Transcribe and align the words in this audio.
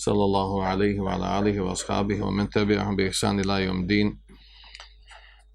صلى 0.00 0.24
الله 0.28 0.64
عليه 0.64 1.00
وعلى 1.00 1.38
آله 1.38 1.60
وأصحابه 1.60 2.22
ومن 2.22 2.50
تبعهم 2.50 2.96
بإحسان 2.96 3.40
إلى 3.40 3.64
يوم 3.64 3.80
الدين 3.80 4.20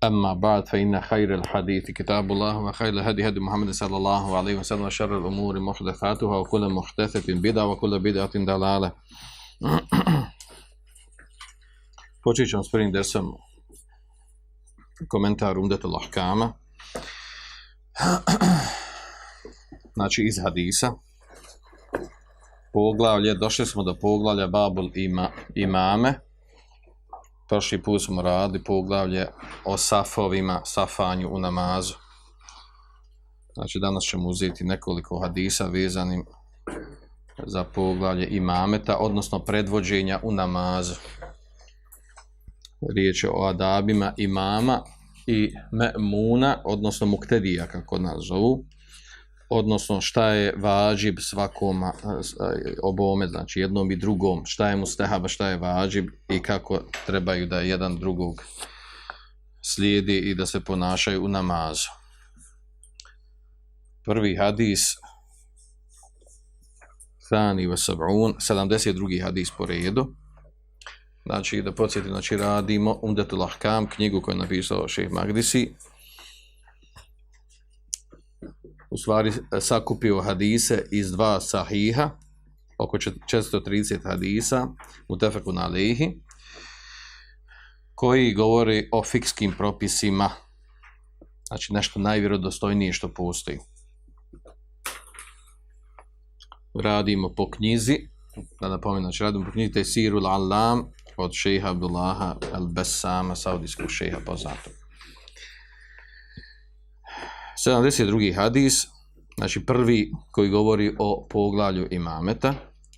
أما 0.03 0.33
بعد 0.33 0.67
فإن 0.67 1.01
خير 1.01 1.35
الحديث 1.35 1.91
كتاب 1.91 2.31
الله 2.31 2.57
وخير 2.57 2.89
الهدي 2.89 3.27
هدي 3.27 3.39
محمد 3.39 3.71
صلى 3.71 3.97
الله 3.97 4.37
عليه 4.37 4.55
وسلم 4.55 4.81
وشر 4.81 5.17
الأمور 5.17 5.59
محدثاتها 5.59 6.37
وكل 6.37 6.69
محدثة 6.69 7.33
بدعة 7.33 7.65
وكل 7.65 7.99
بدعة 7.99 8.33
دلالة 8.33 8.91
Počet 12.25 12.49
ćemo 12.49 12.63
s 12.63 12.71
prvim 12.71 12.91
dersom 12.91 13.37
komentar 15.07 15.57
Umdetul 15.57 15.95
Ahkama. 15.95 16.53
Znači 19.95 20.23
iz 20.23 20.39
hadisa. 20.43 20.93
Poglavlje, 22.75 23.33
došli 23.33 23.65
smo 23.65 23.83
do 23.83 23.95
poglavlja 24.01 24.47
Babul 24.47 24.89
ima, 24.93 25.29
imame 25.55 26.19
prošli 27.49 27.83
put 27.83 28.01
smo 28.03 28.21
radili 28.21 28.63
poglavlje 28.63 29.27
o 29.65 29.77
safovima, 29.77 30.61
safanju 30.65 31.29
u 31.31 31.39
namazu. 31.39 31.93
Znači 33.53 33.79
danas 33.79 34.03
ćemo 34.03 34.29
uzeti 34.29 34.63
nekoliko 34.63 35.19
hadisa 35.19 35.67
vezanim 35.67 36.25
za 37.45 37.63
poglavlje 37.63 38.27
imameta, 38.29 38.97
odnosno 38.97 39.39
predvođenja 39.39 40.19
u 40.23 40.31
namazu. 40.31 40.95
Riječ 42.95 43.23
je 43.23 43.29
o 43.29 43.45
adabima 43.45 44.13
imama 44.17 44.83
i 45.27 45.53
me'muna, 45.71 46.55
odnosno 46.65 47.07
muktedija, 47.07 47.67
kako 47.67 47.97
nas 47.97 48.17
zovu 48.27 48.65
odnosno 49.49 50.01
šta 50.01 50.27
je 50.27 50.53
vađib 50.57 51.15
svakom 51.19 51.83
obome, 52.83 53.27
znači 53.27 53.59
jednom 53.59 53.91
i 53.91 53.95
drugom, 53.95 54.45
šta 54.45 54.69
je 54.69 54.75
mustahaba, 54.75 55.27
šta 55.27 55.49
je 55.49 55.57
vađib 55.57 56.05
i 56.29 56.39
kako 56.41 56.81
trebaju 57.05 57.47
da 57.47 57.59
jedan 57.59 57.97
drugog 57.97 58.43
slijedi 59.61 60.17
i 60.17 60.35
da 60.35 60.45
se 60.45 60.59
ponašaju 60.59 61.25
u 61.25 61.27
namazu. 61.27 61.89
Prvi 64.05 64.35
hadis 64.35 64.79
Thani 67.29 67.67
Vesabun, 67.67 68.33
72. 68.33 69.23
hadis 69.23 69.51
po 69.57 69.65
redu. 69.65 70.15
Znači, 71.25 71.61
da 71.61 71.71
podsjetim, 71.71 72.11
znači, 72.11 72.37
radimo 72.37 72.99
Umdetul 73.01 73.43
Ahkam, 73.43 73.89
knjigu 73.89 74.21
koju 74.21 74.35
je 74.35 74.39
napisao 74.39 74.87
šeh 74.87 75.11
Magdisi, 75.11 75.75
u 78.95 78.97
stvari 78.97 79.29
e, 79.29 79.61
sakupio 79.61 80.21
hadise 80.21 80.83
iz 80.91 81.11
dva 81.11 81.41
sahiha, 81.41 82.09
oko 82.77 82.97
430 82.97 84.03
hadisa, 84.03 84.67
u 85.07 85.17
tefeku 85.17 85.53
na 85.53 85.69
koji 87.95 88.33
govori 88.33 88.89
o 88.91 89.03
fikskim 89.03 89.53
propisima, 89.57 90.29
znači 91.47 91.73
nešto 91.73 91.99
najvjerodostojnije 91.99 92.93
što 92.93 93.13
postoji. 93.13 93.57
Radimo 96.83 97.33
po 97.37 97.49
knjizi, 97.51 97.97
da 98.61 98.69
napomenem, 98.69 99.03
znači 99.03 99.23
radimo 99.23 99.45
po 99.45 99.51
knjizi 99.51 99.73
Tesirul 99.73 100.27
Alam 100.27 100.91
od 101.17 101.31
šeha 101.33 101.69
Abdullaha 101.69 102.35
al-Bessama, 102.53 103.35
saudijskog 103.35 103.89
šeha 103.89 104.17
poznatog. 104.25 104.84
72. 107.55 108.35
hadis, 108.35 108.87
znači 109.37 109.65
prvi 109.65 110.11
koji 110.31 110.49
govori 110.49 110.95
o 110.99 111.27
poglavlju 111.29 111.87
imameta, 111.91 112.53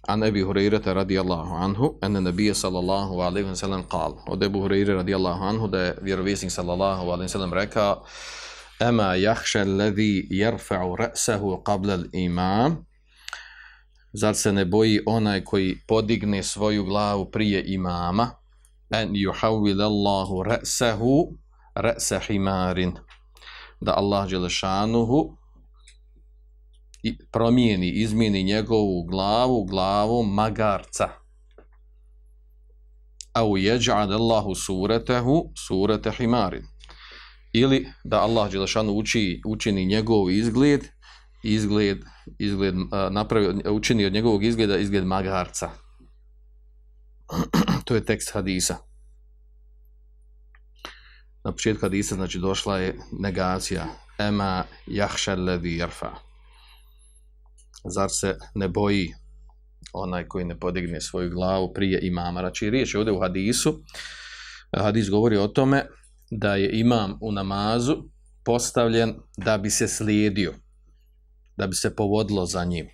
a 0.08 0.16
nebi 0.16 0.42
Hurajrata 0.42 0.94
radijallahu 0.94 1.56
anhu, 1.56 2.00
ene 2.02 2.22
nebije 2.22 2.54
sallallahu 2.54 3.14
alaihi 3.14 3.50
wa 3.50 3.56
sallam 3.56 3.84
kal. 3.84 4.18
Od 4.28 4.44
Ebu 4.44 4.62
Hurajre 4.62 4.94
radijallahu 4.94 5.44
anhu 5.44 5.68
da 5.68 5.82
je 5.82 5.98
vjerovisnik 6.02 6.52
sallallahu 6.52 7.04
alaihi 7.04 7.28
wa 7.30 7.32
sallam 7.32 7.54
rekao 7.54 8.04
Ema 8.80 9.16
jahša 9.16 9.64
ledhi 9.64 10.28
jerfa'u 10.30 10.96
ra'sahu 10.96 11.64
qabla 11.64 12.06
imam 12.14 12.86
Zar 14.14 14.36
se 14.36 14.52
ne 14.52 14.66
boji 14.66 15.02
onaj 15.06 15.44
koji 15.44 15.76
podigne 15.88 16.44
svoju 16.44 16.86
glavu 16.86 17.32
prije 17.32 17.64
imama 17.68 18.30
en 18.90 19.10
yuhawwil 19.10 19.82
Allahu 19.82 20.44
ra'sahu 20.44 21.38
ra'sa 21.76 22.20
himarin 22.28 22.94
da 23.80 23.94
Allah 23.98 24.30
Đelešanuhu 24.30 25.38
promijeni, 27.32 27.90
izmijeni 27.90 28.44
njegovu 28.44 29.04
glavu 29.04 29.66
glavom 29.66 30.34
magarca. 30.34 31.10
Au 33.34 33.58
jeđa'ad 33.58 34.12
Allahu 34.12 34.56
suretehu 34.56 35.52
surete 35.68 36.12
himarin. 36.12 36.64
Ili 37.54 37.88
da 38.04 38.22
Allah 38.22 38.52
Đelešanu 38.52 38.92
uči, 38.92 39.42
učini 39.46 39.86
njegov 39.86 40.32
izgled, 40.32 40.82
izgled, 41.44 41.98
izgled 42.40 42.76
napravi, 43.12 43.48
učini 43.70 44.06
od 44.06 44.14
njegovog 44.14 44.44
izgleda 44.44 44.78
izgled 44.78 45.06
magarca. 45.06 45.70
to 47.86 47.96
je 47.96 48.06
tekst 48.06 48.34
hadisa 48.34 48.87
na 51.48 51.54
početku 51.54 51.86
hadisa 51.86 52.16
znači 52.16 52.40
došla 52.40 52.78
je 52.78 52.96
negacija. 53.20 53.86
Ema 54.20 54.64
jahša 54.88 55.36
levi 55.36 55.78
jarfa. 55.78 56.12
Zar 57.94 58.10
se 58.12 58.36
ne 58.56 58.68
boji 58.68 59.14
onaj 59.94 60.28
koji 60.28 60.46
ne 60.46 60.60
podigne 60.60 61.02
svoju 61.02 61.30
glavu 61.30 61.74
prije 61.74 62.00
imama? 62.02 62.40
Znači 62.40 62.70
riječ 62.70 62.94
je 62.94 62.98
ovdje 62.98 63.14
u 63.14 63.20
hadisu. 63.20 63.80
Hadis 64.78 65.10
govori 65.10 65.38
o 65.38 65.48
tome 65.48 65.86
da 66.32 66.56
je 66.56 66.80
imam 66.80 67.18
u 67.22 67.32
namazu 67.32 67.96
postavljen 68.46 69.16
da 69.38 69.58
bi 69.58 69.70
se 69.70 69.88
slijedio 69.88 70.54
da 71.58 71.68
bi 71.68 71.76
se 71.76 71.96
povodilo 71.96 72.46
za 72.46 72.66
njim. 72.66 72.88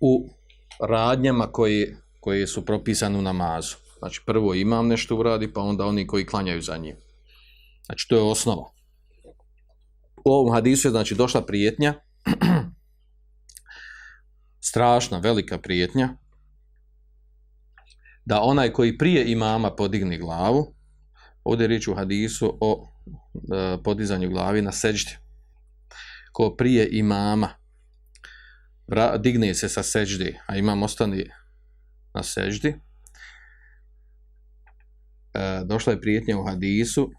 U 0.00 0.28
radnjama 0.88 1.52
koje, 1.52 1.96
koje 2.20 2.46
su 2.46 2.64
propisane 2.66 3.18
u 3.18 3.22
namazu. 3.22 3.76
Znači 4.00 4.20
prvo 4.26 4.54
imam 4.54 4.88
nešto 4.88 5.16
uradi, 5.16 5.52
pa 5.52 5.60
onda 5.60 5.86
oni 5.86 6.06
koji 6.06 6.26
klanjaju 6.26 6.62
za 6.62 6.76
njim. 6.76 6.96
Znači 7.86 8.06
to 8.08 8.16
je 8.16 8.22
osnova. 8.22 8.70
U 10.24 10.32
ovom 10.32 10.54
hadisu 10.54 10.88
je 10.88 10.90
znači 10.90 11.14
došla 11.14 11.46
prijetnja, 11.46 11.94
strašna, 14.70 15.18
velika 15.18 15.58
prijetnja, 15.58 16.08
da 18.24 18.40
onaj 18.40 18.72
koji 18.72 18.98
prije 18.98 19.32
imama 19.32 19.76
podigni 19.76 20.18
glavu, 20.18 20.74
ovdje 21.44 21.64
je 21.64 21.68
riječ 21.68 21.88
u 21.88 21.94
hadisu 21.94 22.58
o 22.60 22.88
e, 23.34 23.82
podizanju 23.82 24.30
glavi 24.30 24.62
na 24.62 24.72
seđdi. 24.72 25.16
Ko 26.32 26.54
prije 26.56 26.88
imama 26.92 27.48
digne 29.18 29.54
se 29.54 29.68
sa 29.68 29.82
seđdi, 29.82 30.38
a 30.46 30.56
imam 30.56 30.82
ostani 30.82 31.30
na 32.14 32.22
seđdi, 32.22 32.74
e, 35.34 35.62
došla 35.64 35.92
je 35.92 36.00
prijetnja 36.00 36.38
u 36.38 36.44
hadisu 36.44 37.10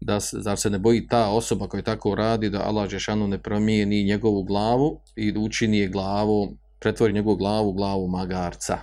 da 0.00 0.20
se, 0.20 0.36
zar 0.40 0.58
se 0.58 0.70
ne 0.70 0.78
boji 0.78 1.06
ta 1.06 1.28
osoba 1.28 1.68
koja 1.68 1.82
tako 1.82 2.14
radi 2.14 2.50
da 2.50 2.62
Allah 2.62 2.90
Žešanu 2.90 3.28
ne 3.28 3.42
promijeni 3.42 4.04
njegovu 4.04 4.42
glavu 4.42 5.00
i 5.16 5.32
da 5.32 5.40
učini 5.40 5.78
je 5.78 5.88
glavu, 5.88 6.56
pretvori 6.80 7.12
njegovu 7.12 7.36
glavu 7.36 7.68
u 7.68 7.72
glavu 7.72 8.08
magarca 8.08 8.78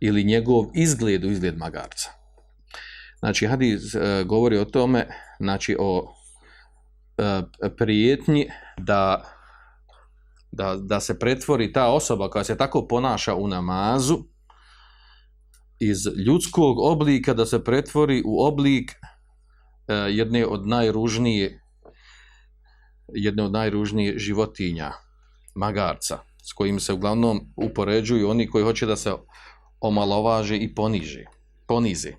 ili 0.00 0.24
njegov 0.24 0.64
izgled 0.74 1.24
u 1.24 1.30
izgled 1.30 1.58
magarca. 1.58 2.10
Znači 3.18 3.46
hadis 3.46 3.94
e, 3.94 4.24
govori 4.24 4.58
o 4.58 4.64
tome, 4.64 5.06
znači 5.40 5.76
o 5.78 6.14
e, 7.18 7.42
prijetnji 7.76 8.48
da, 8.78 9.24
da, 10.52 10.76
da 10.76 11.00
se 11.00 11.18
pretvori 11.18 11.72
ta 11.72 11.92
osoba 11.92 12.30
koja 12.30 12.44
se 12.44 12.56
tako 12.56 12.86
ponaša 12.88 13.34
u 13.34 13.48
namazu, 13.48 14.18
iz 15.78 16.06
ljudskog 16.26 16.78
oblika 16.78 17.34
da 17.34 17.46
se 17.46 17.64
pretvori 17.64 18.22
u 18.26 18.44
oblik 18.44 18.90
e, 18.90 19.94
jedne 19.94 20.46
od 20.46 20.66
najružnije 20.66 21.60
jedne 23.14 23.42
od 23.42 23.52
najružnije 23.52 24.18
životinja 24.18 24.92
magarca 25.54 26.18
s 26.42 26.52
kojim 26.52 26.80
se 26.80 26.92
uglavnom 26.92 27.40
upoređuju 27.56 28.30
oni 28.30 28.50
koji 28.50 28.64
hoće 28.64 28.86
da 28.86 28.96
se 28.96 29.12
omalovaže 29.80 30.56
i 30.56 30.74
poniže 30.74 31.24
ponize. 31.66 32.12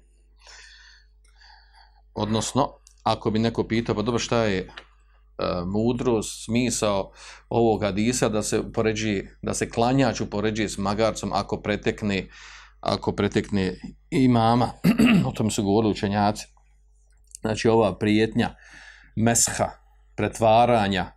Odnosno, 2.14 2.74
ako 3.04 3.32
bi 3.32 3.40
neko 3.40 3.68
pitao, 3.68 3.96
pa 3.96 4.02
dobro, 4.02 4.20
šta 4.20 4.44
je 4.44 4.60
e, 4.60 4.70
mudrost, 5.66 6.46
smisao 6.46 7.12
ovog 7.50 7.84
hadisa 7.84 8.30
da 8.30 8.44
se 8.44 8.72
poređi, 8.74 9.24
da 9.42 9.54
se 9.54 9.70
klanjač 9.70 10.22
upoređuje 10.22 10.70
s 10.70 10.78
magarcom 10.78 11.32
ako 11.34 11.62
pretekne 11.62 12.28
ako 12.86 13.12
pretekne 13.12 13.76
imama, 14.10 14.72
o 15.28 15.32
tom 15.32 15.52
su 15.52 15.64
govorili 15.64 15.92
učenjaci. 15.92 16.48
Znači 17.42 17.68
ova 17.68 17.98
prijetnja 17.98 18.56
mesha, 19.16 19.70
pretvaranja 20.16 21.12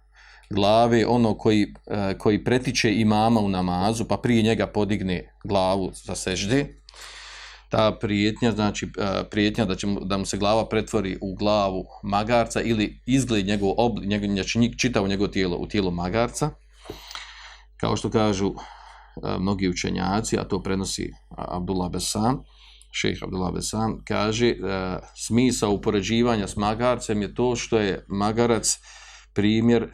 glave, 0.51 1.07
ono 1.07 1.35
koji, 1.35 1.75
e, 1.87 2.19
koji 2.19 2.45
pretiče 2.45 2.95
imama 2.95 3.41
u 3.41 3.49
namazu, 3.49 4.05
pa 4.05 4.17
prije 4.17 4.43
njega 4.43 4.67
podigne 4.67 5.35
glavu 5.45 5.91
za 5.95 6.15
sežde, 6.15 6.67
ta 7.69 7.97
prijetnja, 8.01 8.53
znači 8.53 8.87
e, 8.87 9.25
prijetnja 9.31 9.65
da, 9.65 9.75
će 9.75 9.87
da 10.03 10.19
mu 10.19 10.27
se 10.27 10.37
glava 10.37 10.69
pretvori 10.69 11.19
u 11.21 11.35
glavu 11.35 11.85
magarca 12.03 12.61
ili 12.61 13.01
izgled 13.07 13.47
njegov, 13.47 13.75
obli, 13.77 14.07
njegov 14.07 14.29
znači 14.29 14.79
čitavo 14.79 15.09
njegovo 15.09 15.29
tijelo 15.29 15.57
u 15.57 15.67
tijelo 15.67 15.91
magarca, 15.91 16.51
kao 17.77 17.97
što 17.97 18.11
kažu 18.11 18.55
E, 19.25 19.39
mnogi 19.39 19.69
učenjaci, 19.69 20.39
a 20.39 20.45
to 20.45 20.63
prenosi 20.63 21.05
e, 21.05 21.11
Abdullah 21.37 21.91
Besam, 21.93 22.43
šejh 22.93 23.23
Abdullah 23.23 23.55
Besam, 23.55 24.03
kaže 24.09 24.49
e, 24.49 24.55
smisao 25.17 25.73
upoređivanja 25.73 26.49
s 26.49 26.57
magarcem 26.57 27.23
je 27.23 27.35
to 27.35 27.57
što 27.57 27.79
je 27.79 28.05
magarac 28.09 28.79
primjer 29.35 29.89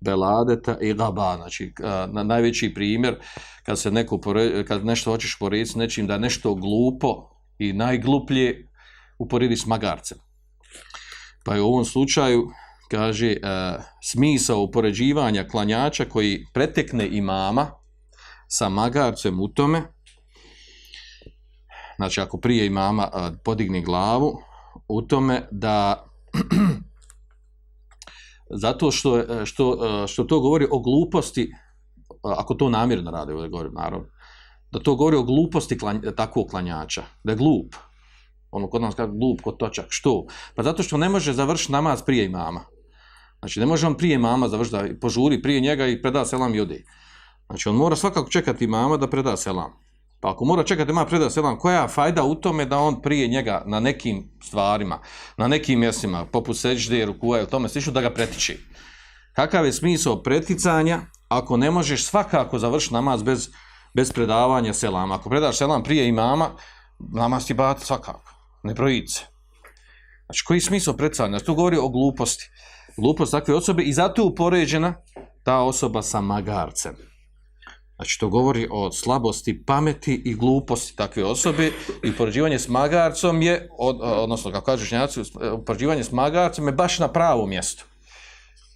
beladeta 0.00 0.76
i 0.80 0.94
gaba, 0.94 1.36
znači 1.36 1.72
na 2.12 2.22
najveći 2.22 2.74
primjer 2.74 3.16
kad 3.62 3.78
se 3.78 3.90
neko 3.90 4.20
pore, 4.20 4.64
kad 4.64 4.84
nešto 4.84 5.10
hoćeš 5.10 5.38
porediti 5.38 5.70
s 5.70 5.74
nečim 5.74 6.06
da 6.06 6.18
nešto 6.18 6.54
glupo 6.54 7.30
i 7.58 7.72
najgluplje 7.72 8.68
uporedi 9.18 9.56
s 9.56 9.66
magarcem. 9.66 10.18
Pa 11.44 11.54
je 11.54 11.62
u 11.62 11.66
ovom 11.66 11.84
slučaju 11.84 12.48
kaže 12.92 13.30
e, 13.32 13.38
smisao 14.02 14.62
upoređivanja 14.62 15.48
klanjača 15.48 16.04
koji 16.04 16.44
pretekne 16.52 17.08
imama 17.08 17.70
sa 18.48 18.68
magarcem 18.68 19.40
u 19.40 19.48
tome 19.48 19.82
znači 21.96 22.20
ako 22.20 22.38
prije 22.38 22.66
imama 22.66 23.08
e, 23.14 23.30
podigne 23.44 23.80
glavu 23.80 24.38
u 24.88 25.02
tome 25.02 25.48
da 25.50 26.06
zato 28.62 28.90
što, 28.90 29.18
e, 29.18 29.46
što, 29.46 29.78
e, 30.04 30.06
što 30.06 30.24
to 30.24 30.40
govori 30.40 30.66
o 30.70 30.78
gluposti, 30.78 31.42
e, 31.42 31.52
ako 32.22 32.54
to 32.54 32.68
namjerno 32.68 33.10
radi, 33.10 33.32
ovdje 33.32 33.48
govorim 33.48 33.74
naravno, 33.74 34.06
da 34.70 34.80
to 34.80 34.94
govori 34.94 35.16
o 35.16 35.22
gluposti 35.22 35.78
klan, 35.78 36.02
takvog 36.16 36.46
klanjača, 36.50 37.02
da 37.24 37.32
je 37.32 37.36
glup. 37.36 37.74
Ono 38.50 38.70
kod 38.70 38.82
nas 38.82 38.94
kaže 38.94 39.12
glup, 39.12 39.40
kod 39.40 39.56
točak. 39.56 39.86
Što? 39.88 40.26
Pa 40.54 40.62
zato 40.62 40.82
što 40.82 40.96
ne 40.96 41.08
može 41.08 41.32
završiti 41.32 41.72
namaz 41.72 42.02
prije 42.02 42.24
imama. 42.24 42.60
Znači, 43.42 43.60
ne 43.60 43.66
može 43.66 43.86
on 43.86 43.96
prije 43.96 44.18
mama 44.18 44.48
završiti, 44.48 44.76
da 44.76 45.00
požuri 45.00 45.42
prije 45.42 45.60
njega 45.60 45.86
i 45.86 46.02
preda 46.02 46.24
selam 46.24 46.54
i 46.54 46.60
ode. 46.60 46.84
Znači, 47.46 47.68
on 47.68 47.76
mora 47.76 47.96
svakako 47.96 48.30
čekati 48.30 48.66
mama 48.66 48.96
da 48.96 49.10
preda 49.10 49.36
selam. 49.36 49.72
Pa 50.20 50.30
ako 50.30 50.44
mora 50.44 50.64
čekati 50.64 50.90
ima 50.90 51.06
preda 51.06 51.30
selam, 51.30 51.58
koja 51.58 51.82
je 51.82 51.88
fajda 51.88 52.22
u 52.22 52.34
tome 52.34 52.64
da 52.64 52.78
on 52.78 53.02
prije 53.02 53.28
njega 53.28 53.62
na 53.66 53.80
nekim 53.80 54.30
stvarima, 54.42 55.00
na 55.36 55.48
nekim 55.48 55.80
mjestima, 55.80 56.24
poput 56.26 56.56
seđde, 56.56 57.04
rukuva 57.04 57.42
i 57.42 57.46
tome 57.46 57.68
slično, 57.68 57.92
da 57.92 58.00
ga 58.00 58.10
pretiči? 58.10 58.58
Kakav 59.32 59.66
je 59.66 59.72
smisao 59.72 60.22
preticanja 60.22 61.00
ako 61.28 61.56
ne 61.56 61.70
možeš 61.70 62.04
svakako 62.04 62.58
završiti 62.58 62.94
namaz 62.94 63.22
bez, 63.22 63.48
bez 63.94 64.12
predavanja 64.12 64.72
selama? 64.72 65.14
Ako 65.14 65.30
predaš 65.30 65.58
selam 65.58 65.82
prije 65.82 66.08
imama, 66.08 66.50
namaz 67.14 67.46
ti 67.46 67.54
bat 67.54 67.80
svakako, 67.80 68.34
ne 68.62 68.74
projice. 68.74 69.20
Znači, 70.26 70.44
koji 70.46 70.56
je 70.56 70.60
smisao 70.60 70.96
preticanja? 70.96 71.30
Znači, 71.30 71.44
tu 71.44 71.54
govori 71.54 71.76
o 71.76 71.88
gluposti. 71.88 72.50
Glupost 72.96 73.32
takve 73.32 73.54
osobe 73.54 73.82
i 73.82 73.92
zato 73.92 74.22
je 74.22 74.26
upoređena 74.26 74.94
ta 75.42 75.58
osoba 75.58 76.02
sa 76.02 76.20
magarcem. 76.20 76.96
Znači, 77.96 78.20
to 78.20 78.28
govori 78.28 78.68
o 78.70 78.92
slabosti 78.92 79.64
pameti 79.64 80.22
i 80.24 80.34
gluposti 80.34 80.96
takve 80.96 81.24
osobe 81.24 81.70
i 82.02 82.12
poređivanje 82.12 82.58
s 82.58 82.68
magarcom 82.68 83.42
je, 83.42 83.68
od, 83.78 83.98
odnosno, 84.00 84.52
kako 84.52 84.64
kažu 84.64 84.84
šnjaci, 84.84 85.20
poređivanje 85.66 86.04
s 86.04 86.12
magarcom 86.12 86.66
je 86.66 86.72
baš 86.72 86.98
na 86.98 87.08
pravo 87.08 87.46
mjesto. 87.46 87.84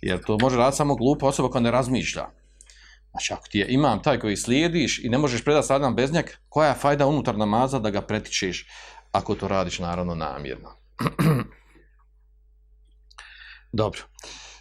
Jer 0.02 0.24
to 0.24 0.38
može 0.40 0.56
raditi 0.56 0.76
samo 0.76 0.96
glupa 0.96 1.26
osoba 1.26 1.48
koja 1.48 1.62
ne 1.62 1.70
razmišlja. 1.70 2.26
Znači, 3.10 3.32
ako 3.32 3.48
ti 3.48 3.58
je 3.58 3.66
imam 3.68 4.02
taj 4.02 4.18
koji 4.18 4.36
slijediš 4.36 4.98
i 5.04 5.08
ne 5.08 5.18
možeš 5.18 5.44
predati 5.44 5.66
sadam 5.66 5.94
bez 5.94 6.12
njeg, 6.12 6.26
koja 6.48 6.68
je 6.68 6.74
fajda 6.74 7.06
unutar 7.06 7.38
namaza 7.38 7.78
da 7.78 7.90
ga 7.90 8.00
pretičeš 8.00 8.66
ako 9.12 9.34
to 9.34 9.48
radiš, 9.48 9.78
naravno, 9.78 10.14
namjerno. 10.14 10.70
Dobro. 13.76 14.00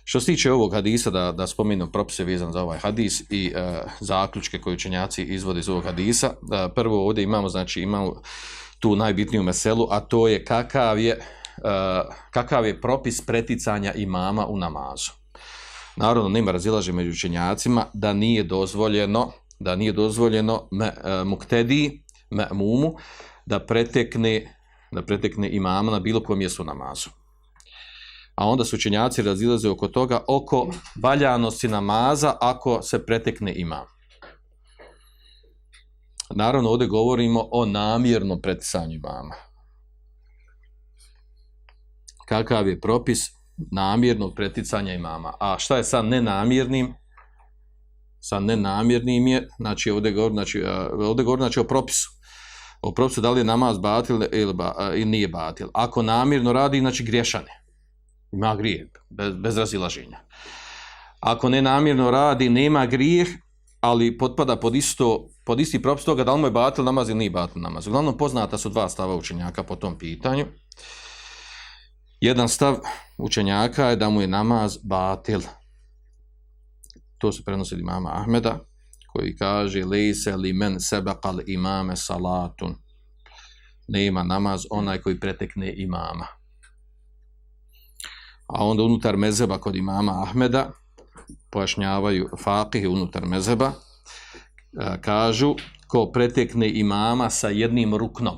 Što 0.03 0.19
se 0.19 0.25
tiče 0.25 0.51
ovog 0.51 0.73
hadisa, 0.73 1.09
da, 1.09 1.31
da 1.31 1.47
spomenem 1.47 1.91
propise 1.91 2.23
vezan 2.23 2.51
za 2.51 2.62
ovaj 2.63 2.79
hadis 2.79 3.21
i 3.29 3.53
e, 3.56 3.81
zaključke 4.00 4.59
koje 4.62 4.73
učenjaci 4.73 5.23
izvode 5.23 5.59
iz 5.59 5.69
ovog 5.69 5.83
hadisa, 5.83 6.27
e, 6.27 6.69
prvo 6.75 7.06
ovdje 7.06 7.23
imamo, 7.23 7.50
znači 7.50 7.81
imamo 7.81 8.21
tu 8.79 8.95
najbitniju 8.95 9.44
meselu, 9.44 9.88
a 9.91 10.00
to 10.00 10.27
je 10.27 10.45
kakav 10.45 11.00
je, 11.00 11.12
e, 11.12 11.21
kakav 12.31 12.65
je 12.65 12.81
propis 12.81 13.21
preticanja 13.25 13.94
imama 13.94 14.47
u 14.47 14.57
namazu. 14.57 15.12
Naravno, 15.95 16.29
nema 16.29 16.51
razilaže 16.51 16.91
među 16.91 17.11
učenjacima 17.11 17.85
da 17.94 18.13
nije 18.13 18.44
dozvoljeno, 18.44 19.31
da 19.59 19.75
nije 19.75 19.91
dozvoljeno 19.91 20.68
me, 20.71 20.85
e, 20.85 21.23
muktedi, 21.23 22.03
me, 22.29 22.47
mumu, 22.51 22.95
da 23.45 23.59
pretekne, 23.59 24.57
da 24.91 25.01
pretekne 25.01 25.50
imama 25.50 25.91
na 25.91 26.00
bilo 26.00 26.23
kojem 26.23 26.39
mjestu 26.39 26.63
namazu 26.63 27.09
a 28.35 28.47
onda 28.47 28.65
su 28.65 28.75
učenjaci 28.75 29.21
razilaze 29.21 29.69
oko 29.69 29.87
toga, 29.87 30.23
oko 30.27 30.67
valjanosti 31.03 31.67
namaza 31.67 32.37
ako 32.41 32.81
se 32.81 33.05
pretekne 33.05 33.53
imam. 33.55 33.85
Naravno, 36.35 36.69
ovdje 36.69 36.87
govorimo 36.87 37.47
o 37.51 37.65
namjernom 37.65 38.41
pretisanju 38.41 38.93
imama. 38.93 39.35
Kakav 42.27 42.67
je 42.67 42.81
propis 42.81 43.19
namjernog 43.71 44.35
preticanja 44.35 44.93
imama? 44.93 45.33
A 45.39 45.55
šta 45.59 45.77
je 45.77 45.83
sa 45.83 46.01
nenamjernim? 46.01 46.93
Sa 48.19 48.39
nenamjernim 48.39 49.27
je, 49.27 49.47
znači 49.59 49.91
ovdje 49.91 50.11
govor, 50.11 50.31
znači, 50.31 50.63
ovdje 50.91 51.25
govorim 51.25 51.41
znači, 51.41 51.59
o 51.59 51.63
propisu. 51.63 52.09
O 52.81 52.93
propisu 52.93 53.21
da 53.21 53.31
li 53.31 53.39
je 53.39 53.43
namaz 53.43 53.79
batil 53.79 54.21
ili, 54.31 54.53
ba, 54.53 54.91
ili 54.93 55.05
nije 55.05 55.27
batil. 55.27 55.67
Ako 55.73 56.01
namjerno 56.01 56.54
radi, 56.54 56.80
znači 56.80 57.04
griješane 57.04 57.65
ima 58.35 58.56
grijeh, 58.56 58.87
bez, 59.09 59.33
bez 59.35 59.57
razilaženja. 59.57 60.19
Ako 61.19 61.49
ne 61.49 61.61
namjerno 61.61 62.11
radi, 62.11 62.49
nema 62.49 62.85
grijeh, 62.85 63.27
ali 63.81 64.18
potpada 64.18 64.56
pod, 64.56 64.75
isto, 64.75 65.30
pod 65.45 65.59
isti 65.59 65.81
propis 65.81 66.06
toga 66.06 66.23
da 66.23 66.33
li 66.33 66.42
mu 66.42 66.47
je 66.47 66.51
batil 66.51 66.83
namaz 66.83 67.09
ili 67.09 67.18
nije 67.18 67.30
batil 67.30 67.61
namaz. 67.61 67.87
Uglavnom 67.87 68.18
poznata 68.18 68.57
su 68.57 68.69
dva 68.69 68.89
stava 68.89 69.15
učenjaka 69.15 69.63
po 69.63 69.75
tom 69.75 69.97
pitanju. 69.97 70.45
Jedan 72.21 72.49
stav 72.49 72.80
učenjaka 73.18 73.89
je 73.89 73.95
da 73.95 74.09
mu 74.09 74.21
je 74.21 74.27
namaz 74.27 74.77
batil. 74.83 75.42
To 77.18 77.31
se 77.31 77.44
prenosi 77.44 77.75
od 77.75 77.80
imama 77.80 78.11
Ahmeda, 78.13 78.59
koji 79.13 79.35
kaže 79.35 79.85
lejse 79.85 80.35
li 80.35 80.54
men 80.54 80.80
sebekal 80.80 81.39
imame 81.47 81.95
salatun. 81.95 82.75
Nema 83.87 84.23
namaz 84.23 84.65
onaj 84.69 85.01
koji 85.01 85.19
pretekne 85.19 85.73
imama 85.77 86.27
a 88.47 88.66
onda 88.66 88.83
unutar 88.83 89.18
mezeba 89.18 89.57
kod 89.57 89.75
imama 89.75 90.21
Ahmeda 90.21 90.71
pojašnjavaju 91.49 92.30
fakihi 92.44 92.87
unutar 92.87 93.25
mezeba 93.25 93.71
e, 93.71 95.02
kažu 95.02 95.56
ko 95.87 96.11
pretekne 96.11 96.69
imama 96.69 97.30
sa 97.30 97.49
jednim 97.49 97.95
ruknom. 97.95 98.35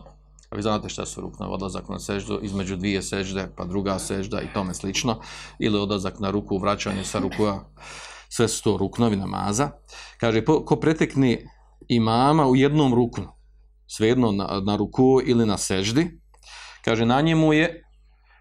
A 0.50 0.56
vi 0.56 0.62
znate 0.62 0.90
šta 0.90 1.06
su 1.06 1.22
rukna 1.22 1.50
odlazak 1.50 1.90
na 1.90 2.00
seždu 2.00 2.40
između 2.42 2.76
dvije 2.76 3.02
sežde 3.02 3.50
pa 3.58 3.66
druga 3.66 4.00
sežda 4.00 4.42
i 4.42 4.54
tome 4.54 4.74
slično. 4.74 5.20
Ili 5.60 5.80
odlazak 5.80 6.20
na 6.20 6.32
ruku 6.32 6.58
vraćanje 6.58 7.04
sa 7.04 7.20
rukua. 7.20 7.64
Sve 8.30 8.48
su 8.48 8.64
to 8.64 8.78
ruknovi 8.78 9.16
namaza. 9.16 9.72
Kaže 10.20 10.46
ko 10.46 10.76
pretekne 10.82 11.48
imama 11.88 12.48
u 12.48 12.56
jednom 12.56 12.94
ruknu 12.94 13.28
svejedno 13.88 14.32
na, 14.32 14.62
na 14.66 14.76
ruku 14.76 15.22
ili 15.26 15.46
na 15.46 15.58
seždi 15.58 16.20
kaže 16.86 17.06
na 17.06 17.22
njemu 17.22 17.54
je 17.54 17.84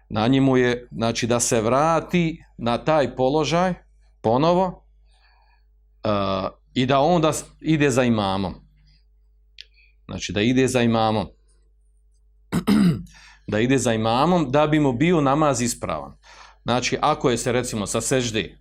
na 0.09 0.27
njemu 0.27 0.57
je 0.57 0.87
znači 0.91 1.27
da 1.27 1.39
se 1.39 1.61
vrati 1.61 2.43
na 2.57 2.77
taj 2.77 3.15
položaj 3.15 3.73
ponovo 4.21 4.85
uh, 6.03 6.49
i 6.73 6.85
da 6.85 6.99
onda 6.99 7.31
ide 7.61 7.89
za 7.89 8.03
imamom. 8.03 8.55
Znači 10.05 10.31
da 10.33 10.41
ide 10.41 10.67
za 10.67 10.81
imamom. 10.81 11.27
da 13.51 13.59
ide 13.59 13.77
za 13.77 13.93
imamom 13.93 14.51
da 14.51 14.67
bi 14.67 14.79
mu 14.79 14.93
bio 14.93 15.21
namaz 15.21 15.61
ispravan. 15.61 16.17
Znači 16.63 16.97
ako 17.01 17.29
je 17.29 17.37
se 17.37 17.51
recimo 17.51 17.87
sa 17.87 18.01
seždi, 18.01 18.57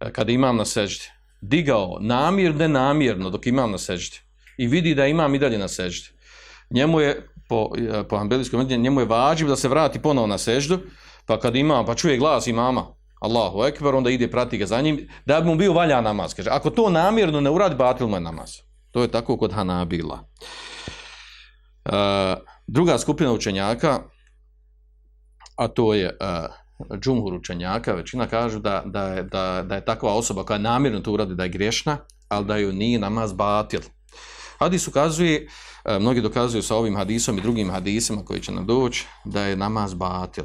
e, 0.00 0.12
kada 0.12 0.32
imam 0.32 0.56
na 0.56 0.64
seždi, 0.64 1.04
digao 1.40 1.98
namjer, 2.00 2.54
ne 2.54 2.68
namjerno 2.68 3.30
dok 3.30 3.46
imam 3.46 3.70
na 3.70 3.78
seždi 3.78 4.18
i 4.58 4.66
vidi 4.66 4.94
da 4.94 5.06
imam 5.06 5.34
i 5.34 5.38
dalje 5.38 5.58
na 5.58 5.68
seždi, 5.68 6.08
njemu 6.70 7.00
je 7.00 7.28
po, 7.48 7.70
e, 7.78 8.08
po 8.08 8.16
ambelijskom 8.16 8.60
medinu, 8.60 8.82
njemu 8.82 9.00
je 9.00 9.06
vađiv 9.06 9.48
da 9.48 9.56
se 9.56 9.68
vrati 9.68 10.02
ponovo 10.02 10.26
na 10.26 10.38
seždu, 10.38 10.78
pa 11.26 11.40
kad 11.40 11.56
ima, 11.56 11.84
pa 11.84 11.94
čuje 11.94 12.18
glas 12.18 12.46
imama, 12.46 12.86
Allahu 13.20 13.64
ekber, 13.64 13.94
onda 13.94 14.10
ide 14.10 14.30
prati 14.30 14.58
ga 14.58 14.66
za 14.66 14.80
njim, 14.80 15.08
da 15.26 15.40
bi 15.40 15.46
mu 15.46 15.56
bio 15.56 15.72
valja 15.72 16.00
namaz. 16.00 16.34
Kaže, 16.34 16.50
ako 16.50 16.70
to 16.70 16.90
namjerno 16.90 17.40
ne 17.40 17.50
uradi, 17.50 17.74
batil 17.74 18.06
mu 18.06 18.16
je 18.16 18.20
namaz. 18.20 18.50
To 18.90 19.02
je 19.02 19.08
tako 19.08 19.36
kod 19.36 19.52
Hanabila. 19.52 20.24
E, 21.84 21.90
druga 22.66 22.98
skupina 22.98 23.32
učenjaka, 23.32 24.00
a 25.56 25.68
to 25.68 25.94
je 25.94 26.06
e, 26.06 26.48
džumhur 27.00 27.34
učenjaka, 27.34 27.94
većina 27.94 28.26
kažu 28.26 28.58
da, 28.58 28.82
da, 28.86 29.06
je, 29.06 29.22
da, 29.22 29.64
da 29.66 29.74
je 29.74 29.84
takva 29.84 30.14
osoba 30.14 30.44
koja 30.44 30.58
namjerno 30.58 31.00
to 31.00 31.12
uradi 31.12 31.34
da 31.34 31.42
je 31.42 31.48
grešna, 31.48 31.96
ali 32.28 32.46
da 32.46 32.56
ju 32.56 32.72
nije 32.72 32.98
namaz 32.98 33.32
batil. 33.32 33.80
Hadis 34.62 34.88
ukazuje, 34.88 35.46
e, 35.84 35.98
mnogi 35.98 36.20
dokazuju 36.20 36.62
sa 36.62 36.76
ovim 36.76 36.96
hadisom 36.96 37.38
i 37.38 37.40
drugim 37.40 37.70
hadisima 37.70 38.24
koji 38.24 38.40
će 38.40 38.52
nam 38.52 38.66
doći, 38.66 39.06
da 39.24 39.42
je 39.42 39.56
namaz 39.56 39.94
batil 39.94 40.44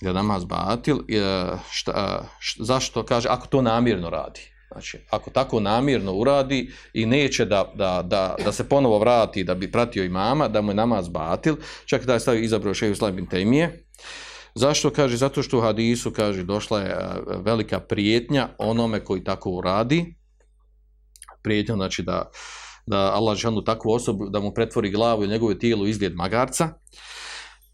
da 0.00 0.12
namaz 0.12 0.44
batil, 0.44 0.96
e, 1.08 1.46
šta, 1.70 1.92
e, 1.92 2.26
šta, 2.38 2.64
zašto 2.64 3.04
kaže, 3.04 3.28
ako 3.28 3.46
to 3.46 3.62
namjerno 3.62 4.10
radi. 4.10 4.40
Znači, 4.72 4.98
ako 5.10 5.30
tako 5.30 5.60
namjerno 5.60 6.12
uradi 6.12 6.70
i 6.92 7.06
neće 7.06 7.44
da, 7.44 7.72
da, 7.74 8.02
da, 8.02 8.36
da 8.44 8.52
se 8.52 8.68
ponovo 8.68 8.98
vrati 8.98 9.44
da 9.44 9.54
bi 9.54 9.72
pratio 9.72 10.04
imama, 10.04 10.48
da 10.48 10.60
mu 10.60 10.70
je 10.70 10.74
namaz 10.74 11.08
batil, 11.08 11.56
čak 11.86 12.04
da 12.04 12.14
je 12.14 12.20
stavio 12.20 12.42
izabrao 12.42 12.74
šeju 12.74 12.96
slabim 12.96 13.26
temije. 13.26 13.86
Zašto 14.54 14.90
kaže? 14.90 15.16
Zato 15.16 15.42
što 15.42 15.58
u 15.58 15.60
hadisu 15.60 16.10
kaže 16.10 16.42
došla 16.42 16.80
je 16.80 16.96
velika 17.44 17.80
prijetnja 17.80 18.48
onome 18.58 19.04
koji 19.04 19.24
tako 19.24 19.50
uradi. 19.50 20.14
Prijetnja 21.42 21.74
znači 21.74 22.02
da, 22.02 22.30
da 22.86 23.12
Allah 23.14 23.36
žanu 23.36 23.62
takvu 23.62 23.92
osobu 23.92 24.28
da 24.28 24.40
mu 24.40 24.54
pretvori 24.54 24.90
glavu 24.90 25.24
i 25.24 25.28
njegove 25.28 25.58
tijelo 25.58 25.86
izgled 25.86 26.14
magarca. 26.14 26.68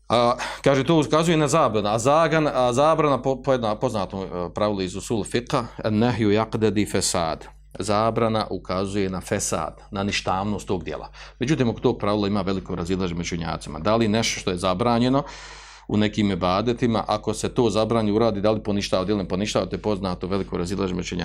A, 0.08 0.36
kaže, 0.62 0.84
to 0.84 1.00
ukazuje 1.00 1.36
na 1.36 1.48
zabrana. 1.48 1.94
A, 1.94 1.98
zagan, 1.98 2.46
a 2.46 2.72
zabrana 2.72 3.22
po, 3.22 3.42
po 3.42 3.52
jedna 3.52 3.74
poznatom 3.74 4.22
e, 4.22 4.54
pravilu 4.54 4.82
iz 4.82 4.96
usul 4.96 5.24
fiqa, 5.24 5.64
nehju 5.90 6.30
jakdedi 6.30 6.86
fesad. 6.86 7.44
Zabrana 7.78 8.46
ukazuje 8.50 9.10
na 9.10 9.20
fesad, 9.20 9.80
na 9.90 10.02
ništavnost 10.02 10.66
tog 10.66 10.84
dijela. 10.84 11.10
Međutim, 11.38 11.68
oko 11.68 11.80
tog 11.80 11.98
pravila 11.98 12.28
ima 12.28 12.42
veliko 12.42 12.74
razilaže 12.74 13.14
među 13.14 13.36
njacima. 13.36 13.78
Da 13.78 13.96
li 13.96 14.08
nešto 14.08 14.40
što 14.40 14.50
je 14.50 14.56
zabranjeno 14.56 15.22
u 15.88 15.96
nekim 15.96 16.30
ibadetima, 16.30 17.04
ako 17.08 17.34
se 17.34 17.48
to 17.48 17.70
zabranje 17.70 18.12
uradi, 18.12 18.40
da 18.40 18.50
li 18.50 18.62
poništava, 18.62 19.04
da 19.04 19.12
li 19.12 19.18
ne 19.18 19.28
poništava, 19.28 19.66
to 19.66 19.76
je 19.76 19.82
poznato 19.82 20.26
veliko 20.26 20.56
razilaženje 20.56 20.96
među. 20.96 21.16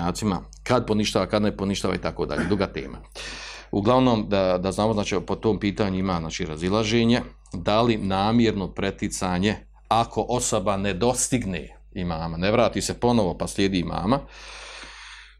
Kad 0.63 0.87
poništava, 0.87 1.25
kad 1.25 1.41
ne 1.41 1.57
poništava 1.57 1.95
i 1.95 2.01
tako 2.01 2.25
dalje. 2.25 2.43
Duga 2.49 2.67
tema. 2.67 2.97
Uglavnom, 3.71 4.25
da, 4.29 4.57
da 4.57 4.71
znamo, 4.71 4.93
znači, 4.93 5.17
po 5.27 5.35
tom 5.35 5.59
pitanju 5.59 5.99
ima 5.99 6.19
znači, 6.19 6.45
razilaženje, 6.45 7.21
da 7.53 7.81
li 7.81 7.97
namjerno 7.97 8.67
preticanje, 8.67 9.55
ako 9.87 10.25
osoba 10.29 10.77
ne 10.77 10.93
dostigne 10.93 11.77
imama, 11.93 12.37
ne 12.37 12.51
vrati 12.51 12.81
se 12.81 12.99
ponovo 12.99 13.37
pa 13.37 13.47
slijedi 13.47 13.79
imama, 13.79 14.19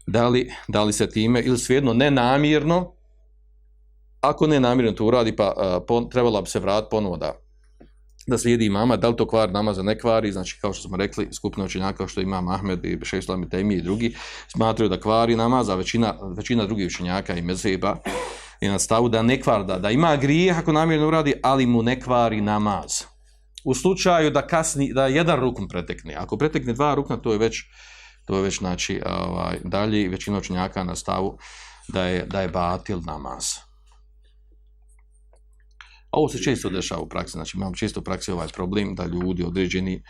da 0.06 0.28
li, 0.28 0.52
da 0.68 0.82
li 0.82 0.92
se 0.92 1.10
time, 1.10 1.42
ili 1.42 1.58
svejedno 1.58 1.92
nenamjerno, 1.92 2.92
ako 4.20 4.46
nenamjerno 4.46 4.92
to 4.92 5.06
uradi, 5.06 5.36
pa 5.36 5.54
eh, 5.56 5.76
uh, 5.76 5.82
po, 5.88 6.00
trebala 6.00 6.42
bi 6.42 6.48
se 6.48 6.60
vratiti 6.60 6.90
ponovo 6.90 7.16
da, 7.16 7.41
da 8.26 8.38
slijedi 8.38 8.66
imama, 8.66 8.96
da 8.96 9.08
li 9.08 9.16
to 9.16 9.26
kvar 9.26 9.50
namaza 9.52 9.82
ne 9.82 9.98
kvari, 9.98 10.32
znači 10.32 10.58
kao 10.60 10.72
što 10.72 10.88
smo 10.88 10.96
rekli, 10.96 11.28
skupina 11.32 11.64
učenjaka 11.64 12.06
što 12.06 12.20
ima 12.20 12.44
Ahmed 12.48 12.84
i 12.84 12.98
Šeislam 13.02 13.42
i 13.42 13.48
Temije 13.48 13.78
i 13.78 13.82
drugi, 13.82 14.14
smatraju 14.48 14.88
da 14.88 15.00
kvari 15.00 15.36
namaz, 15.36 15.68
većina, 15.68 16.14
većina 16.36 16.66
drugih 16.66 16.86
učenjaka 16.86 17.34
i 17.34 17.42
mezeba 17.42 17.96
i 18.60 18.68
na 18.68 18.78
stavu 18.78 19.08
da 19.08 19.22
ne 19.22 19.40
kvar, 19.40 19.64
da, 19.64 19.78
da 19.78 19.90
ima 19.90 20.16
grijeh 20.16 20.58
ako 20.58 20.72
namjerno 20.72 21.08
uradi, 21.08 21.34
ali 21.42 21.66
mu 21.66 21.82
ne 21.82 22.00
kvari 22.00 22.40
namaz. 22.40 23.02
U 23.64 23.74
slučaju 23.74 24.30
da 24.30 24.46
kasni, 24.46 24.92
da 24.92 25.06
jedan 25.06 25.40
rukom 25.40 25.68
pretekne, 25.68 26.14
ako 26.14 26.36
pretekne 26.36 26.72
dva 26.72 26.94
rukna, 26.94 27.16
to 27.16 27.32
je 27.32 27.38
već, 27.38 27.62
to 28.26 28.36
je 28.36 28.42
već 28.42 28.58
znači, 28.58 29.00
ovaj, 29.06 29.58
dalje 29.64 30.08
većina 30.08 30.38
učenjaka 30.38 30.84
na 30.84 30.96
stavu 30.96 31.38
da 31.88 32.04
je, 32.04 32.26
da 32.26 32.40
je 32.40 32.48
batil 32.48 33.00
namaz. 33.06 33.71
Ovo 36.12 36.28
se 36.28 36.42
često 36.42 36.70
dešava 36.70 37.00
u 37.00 37.08
praksi, 37.08 37.32
znači 37.32 37.56
imam 37.56 37.74
često 37.74 38.00
u 38.00 38.04
praksi 38.04 38.32
ovaj 38.32 38.48
problem 38.48 38.94
da 38.94 39.06
ljudi 39.06 39.44
određeni 39.44 40.02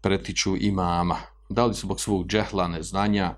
pretiču 0.00 0.56
imama. 0.60 1.16
Da 1.48 1.66
li 1.66 1.74
zbog 1.74 2.00
svog 2.00 2.26
džehla, 2.26 2.68
neznanja 2.68 3.34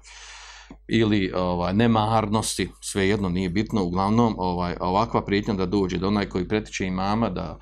ili 0.89 1.33
ovaj, 1.35 1.75
nemarnosti, 1.75 2.71
svejedno 2.81 3.29
nije 3.29 3.51
bitno, 3.51 3.85
uglavnom 3.85 4.35
ovaj, 4.39 4.77
ovakva 4.81 5.25
prijetnja 5.25 5.55
da 5.55 5.67
dođe 5.67 5.99
do 5.99 6.09
onaj 6.09 6.29
koji 6.29 6.49
pretiče 6.49 6.87
imama, 6.87 7.31
da, 7.31 7.59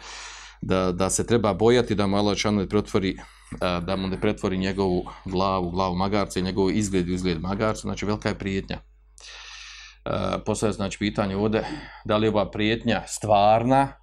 da, 0.61 0.93
da 0.93 1.11
se 1.11 1.27
treba 1.27 1.55
bojati 1.55 1.95
da 1.95 2.07
mu 2.07 2.17
Allah 2.17 2.37
ne 2.53 2.69
pretvori 2.69 3.17
da 3.59 3.97
mu 3.97 4.09
ne 4.09 4.21
pretvori 4.21 4.59
njegovu 4.59 5.05
glavu, 5.25 5.71
glavu 5.71 5.97
magarca 5.97 6.41
i 6.41 6.43
njegov 6.43 6.71
izgled, 6.71 7.09
izgled 7.09 7.41
magarca, 7.41 7.81
znači 7.81 8.07
velika 8.07 8.29
je 8.29 8.39
prijetnja. 8.39 8.77
E, 8.77 10.45
postoje 10.47 10.73
znači 10.73 10.99
pitanje 10.99 11.37
ovdje, 11.37 11.65
da 12.05 12.17
li 12.17 12.27
je 12.27 12.31
ova 12.31 12.51
prijetnja 12.51 13.03
stvarna 13.07 14.00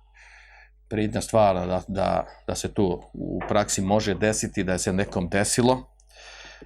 prijedna 0.89 1.21
stvar 1.21 1.55
da, 1.55 1.81
da, 1.87 2.25
da 2.47 2.55
se 2.55 2.73
to 2.73 3.11
u 3.13 3.39
praksi 3.47 3.81
može 3.81 4.15
desiti, 4.15 4.63
da 4.63 4.77
se 4.77 4.93
nekom 4.93 5.29
desilo, 5.29 5.83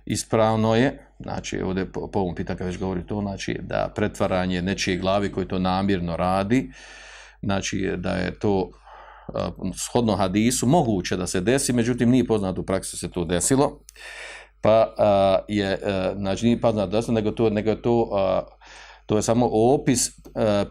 ispravno 0.06 0.76
je, 0.76 1.08
znači 1.20 1.62
ovdje 1.62 1.92
po, 1.92 2.08
po 2.08 2.20
ovom 2.20 2.36
pitanju 2.36 2.66
već 2.66 2.78
govori 2.78 3.08
to, 3.08 3.22
znači 3.22 3.60
da 3.62 3.92
pretvaranje 3.96 4.62
nečije 4.62 4.98
glavi 4.98 5.32
koji 5.32 5.48
to 5.48 5.60
namjerno 5.60 6.18
radi, 6.18 6.72
znači 7.42 7.94
da 7.98 8.12
je 8.12 8.40
to 8.40 8.60
uh, 8.60 9.72
shodno 9.76 10.16
hadisu 10.16 10.68
moguće 10.68 11.18
da 11.18 11.28
se 11.28 11.42
desi, 11.42 11.74
međutim 11.74 12.10
nije 12.10 12.28
poznato 12.28 12.62
u 12.62 12.66
praksi 12.66 12.98
se 12.98 13.12
to 13.12 13.26
desilo, 13.26 13.80
pa 14.62 14.94
uh, 14.98 15.46
je, 15.48 15.80
uh, 15.84 16.18
znači 16.18 16.46
nije 16.46 16.62
poznato 16.62 16.92
da 16.92 17.02
se, 17.02 17.12
nego 17.12 17.32
to, 17.32 17.50
nego 17.50 17.76
to, 17.76 18.02
uh, 18.02 18.58
to 19.06 19.16
je 19.16 19.22
samo 19.22 19.50
opis 19.52 20.08
uh, 20.08 20.14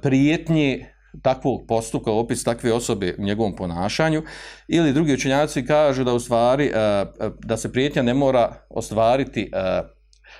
prijetnje 0.02 0.94
takvog 1.22 1.64
postupka, 1.68 2.12
opis 2.12 2.44
takve 2.44 2.72
osobe 2.72 3.14
u 3.18 3.22
njegovom 3.22 3.56
ponašanju, 3.56 4.22
ili 4.68 4.92
drugi 4.92 5.14
učenjaci 5.14 5.66
kažu 5.66 6.04
da 6.04 6.14
u 6.14 6.20
stvari, 6.20 6.66
e, 6.66 6.78
e, 6.78 7.06
da 7.38 7.56
se 7.56 7.72
prijetnja 7.72 8.02
ne 8.02 8.14
mora 8.14 8.52
ostvariti 8.70 9.50
e, 9.52 9.82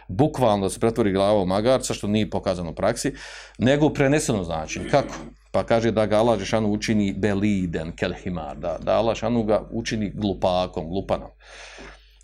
bukvalno 0.09 0.67
da 0.67 0.71
se 0.71 0.81
pretvori 0.81 1.12
glava 1.12 1.43
u 1.43 1.47
magarca, 1.47 1.95
što 1.95 2.07
nije 2.07 2.31
pokazano 2.31 2.71
u 2.71 2.75
praksi, 2.75 3.12
nego 3.59 3.93
preneseno 3.93 4.45
znači. 4.45 4.81
Kako? 4.91 5.15
Pa 5.53 5.65
kaže 5.65 5.91
da 5.91 6.07
ga 6.07 6.19
Allah 6.19 6.39
Žešanu 6.39 6.73
učini 6.73 7.15
beliden, 7.19 7.93
kelhimar, 7.97 8.57
da, 8.57 8.79
da 8.83 8.93
Allah 8.93 9.17
Žešanu 9.17 9.43
ga 9.43 9.62
učini 9.71 10.12
glupakom, 10.15 10.89
glupanom. 10.89 11.29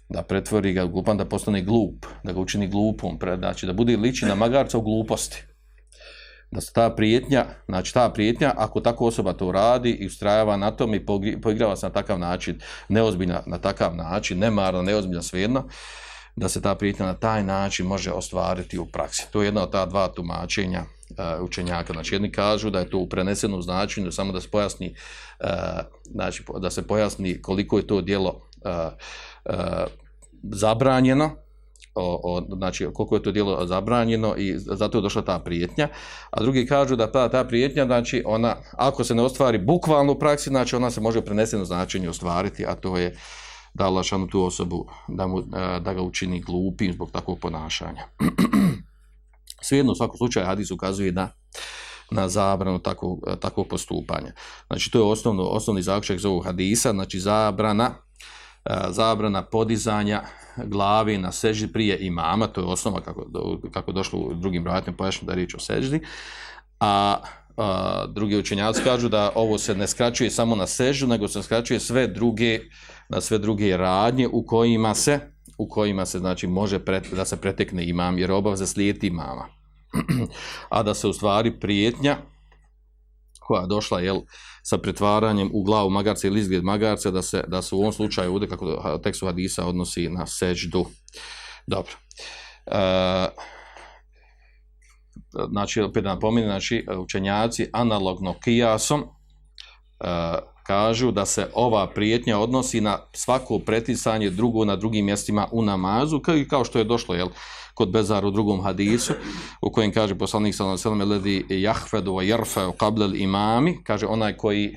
Da 0.08 0.22
pretvori 0.22 0.72
ga 0.72 0.84
glupan, 0.84 1.16
da 1.16 1.24
postane 1.24 1.62
glup, 1.62 2.06
da 2.24 2.32
ga 2.32 2.40
učini 2.40 2.68
glupom, 2.68 3.18
znači 3.38 3.66
da 3.66 3.72
bude 3.72 3.96
liči 3.96 4.26
na 4.26 4.34
magarca 4.34 4.78
u 4.78 4.82
gluposti 4.82 5.44
da 6.50 6.60
se 6.60 6.72
ta 6.72 6.90
prijetnja, 6.90 7.46
znači 7.68 7.94
ta 7.94 8.10
prijetnja, 8.10 8.52
ako 8.56 8.80
tako 8.80 9.06
osoba 9.06 9.32
to 9.32 9.52
radi 9.52 9.90
i 9.90 10.06
ustrajava 10.06 10.56
na 10.56 10.70
tom 10.70 10.94
i 10.94 11.06
poigrava 11.42 11.76
se 11.76 11.86
na 11.86 11.92
takav 11.92 12.18
način, 12.18 12.60
neozbiljna 12.88 13.42
na 13.46 13.58
takav 13.58 13.96
način, 13.96 14.38
nemarno, 14.38 14.82
neozbiljna 14.82 15.22
svejedno, 15.22 15.68
da 16.36 16.48
se 16.48 16.62
ta 16.62 16.74
prijetnja 16.74 17.06
na 17.06 17.14
taj 17.14 17.42
način 17.42 17.86
može 17.86 18.12
ostvariti 18.12 18.78
u 18.78 18.86
praksi. 18.86 19.26
To 19.32 19.42
je 19.42 19.46
jedna 19.46 19.62
od 19.62 19.72
ta 19.72 19.86
dva 19.86 20.08
tumačenja 20.08 20.82
uh, 20.82 21.44
učenjaka. 21.44 21.92
Znači 21.92 22.14
jedni 22.14 22.32
kažu 22.32 22.70
da 22.70 22.78
je 22.78 22.90
to 22.90 22.98
u 22.98 23.08
prenesenom 23.08 23.62
značenju, 23.62 24.12
samo 24.12 24.32
da 24.32 24.40
se 24.40 24.50
pojasni, 24.50 24.94
uh, 25.40 25.48
znači, 26.04 26.44
da 26.60 26.70
se 26.70 26.86
pojasni 26.86 27.42
koliko 27.42 27.78
je 27.78 27.86
to 27.86 28.00
dijelo 28.00 28.30
uh, 28.30 28.72
eh, 28.72 28.90
uh, 29.44 29.86
zabranjeno, 30.42 31.36
o, 31.96 32.20
o, 32.22 32.56
znači 32.56 32.88
koliko 32.94 33.14
je 33.14 33.22
to 33.22 33.32
djelo 33.32 33.66
zabranjeno 33.66 34.34
i 34.36 34.54
zato 34.58 34.98
je 34.98 35.02
došla 35.02 35.22
ta 35.22 35.38
prijetnja. 35.38 35.88
A 36.30 36.42
drugi 36.42 36.66
kažu 36.66 36.96
da 36.96 37.12
ta, 37.12 37.28
ta 37.28 37.44
prijetnja, 37.44 37.86
znači 37.86 38.22
ona, 38.26 38.56
ako 38.72 39.04
se 39.04 39.14
ne 39.14 39.22
ostvari 39.22 39.58
bukvalno 39.58 40.12
u 40.12 40.18
praksi, 40.18 40.50
znači 40.50 40.76
ona 40.76 40.90
se 40.90 41.00
može 41.00 41.20
preneseno 41.20 41.64
značenje 41.64 42.08
ostvariti, 42.08 42.66
a 42.66 42.74
to 42.74 42.96
je 42.96 43.16
da 43.74 43.84
Allah 43.84 44.04
šanu 44.04 44.26
tu 44.26 44.44
osobu, 44.44 44.86
da, 45.08 45.26
mu, 45.26 45.38
e, 45.38 45.80
da 45.80 45.94
ga 45.94 46.02
učini 46.02 46.40
glupim 46.40 46.92
zbog 46.92 47.10
takvog 47.10 47.38
ponašanja. 47.38 48.02
Svejedno, 49.66 49.92
u 49.92 49.94
svakom 49.94 50.16
slučaju, 50.16 50.46
hadis 50.46 50.70
ukazuje 50.70 51.12
na, 51.12 51.28
na 52.10 52.28
zabranu 52.28 52.78
takvog, 52.78 53.20
takvog 53.40 53.68
postupanja. 53.68 54.32
Znači, 54.66 54.90
to 54.90 54.98
je 54.98 55.04
osnovno, 55.04 55.42
osnovni 55.42 55.82
zaključak 55.82 56.18
za 56.18 56.28
ovog 56.28 56.44
hadisa, 56.44 56.92
znači 56.92 57.20
zabrana, 57.20 57.94
zabrana 58.88 59.42
podizanja 59.42 60.22
glavi 60.56 61.18
na 61.18 61.32
seždi 61.32 61.72
prije 61.72 61.98
imama, 62.00 62.46
to 62.46 62.60
je 62.60 62.66
osnova 62.66 63.00
kako, 63.00 63.26
kako 63.72 63.92
došlo 63.92 64.18
u 64.18 64.34
drugim 64.34 64.64
bratim 64.64 64.94
pojašnjeno 64.94 65.26
da 65.26 65.32
je 65.32 65.36
riječ 65.36 65.54
o 65.54 65.58
seždi, 65.58 66.00
a, 66.80 67.20
a 67.56 68.06
drugi 68.06 68.36
učenjaci 68.36 68.82
kažu 68.84 69.08
da 69.08 69.32
ovo 69.34 69.58
se 69.58 69.74
ne 69.74 69.86
skraćuje 69.86 70.30
samo 70.30 70.56
na 70.56 70.66
seždu, 70.66 71.06
nego 71.06 71.28
se 71.28 71.42
skraćuje 71.42 71.80
sve 71.80 72.06
druge, 72.06 72.60
na 73.08 73.20
sve 73.20 73.38
druge 73.38 73.76
radnje 73.76 74.28
u 74.32 74.46
kojima 74.46 74.94
se 74.94 75.20
u 75.58 75.68
kojima 75.68 76.06
se 76.06 76.18
znači 76.18 76.46
može 76.46 76.78
pret, 76.78 77.14
da 77.14 77.24
se 77.24 77.36
pretekne 77.36 77.88
imam 77.88 78.18
jer 78.18 78.32
obav 78.32 78.56
za 78.56 78.66
slijeti 78.66 79.06
imama. 79.06 79.48
a 80.68 80.82
da 80.82 80.94
se 80.94 81.08
u 81.08 81.12
stvari 81.12 81.60
prijetnja 81.60 82.16
koja 83.46 83.60
je 83.60 83.66
došla 83.66 84.00
jel, 84.00 84.20
sa 84.62 84.78
pretvaranjem 84.78 85.50
u 85.54 85.62
glavu 85.62 85.90
magarca 85.90 86.26
ili 86.26 86.40
izgled 86.40 86.64
magarca, 86.64 87.10
da 87.10 87.22
se, 87.22 87.44
da 87.48 87.62
se 87.62 87.74
u 87.74 87.78
ovom 87.78 87.92
slučaju 87.92 88.32
ovdje, 88.32 88.48
kako 88.48 88.98
tekstu 89.02 89.26
hadisa, 89.26 89.66
odnosi 89.66 90.08
na 90.08 90.26
seđdu. 90.26 90.86
Dobro. 91.66 91.92
E, 92.66 93.26
znači, 95.50 95.80
opet 95.80 96.04
da 96.04 96.18
znači, 96.44 96.86
učenjaci 96.98 97.70
analogno 97.72 98.34
kijasom 98.44 99.00
e, 100.00 100.55
kažu 100.66 101.10
da 101.10 101.26
se 101.26 101.48
ova 101.54 101.86
prijetnja 101.86 102.38
odnosi 102.38 102.80
na 102.80 102.98
svako 103.12 103.58
pretisanje 103.58 104.30
drugo 104.30 104.64
na 104.64 104.76
drugim 104.76 105.04
mjestima 105.04 105.48
u 105.52 105.62
namazu, 105.62 106.20
kao, 106.20 106.34
kao 106.50 106.64
što 106.64 106.78
je 106.78 106.84
došlo, 106.84 107.14
jel, 107.14 107.28
kod 107.74 107.90
Bezar 107.90 108.24
u 108.24 108.30
drugom 108.30 108.62
hadisu, 108.62 109.12
u 109.62 109.72
kojem 109.72 109.92
kaže 109.92 110.14
poslanik 110.14 110.54
sallallahu 110.54 110.88
alejhi 110.88 111.00
ve 111.00 111.06
sellem 111.06 111.10
ledi 111.10 111.64
yahfadu 111.66 112.10
wa 112.10 112.22
yarfa 112.24 112.72
qabla 112.72 113.04
al-imami, 113.04 113.82
kaže 113.84 114.06
onaj 114.06 114.36
koji 114.36 114.76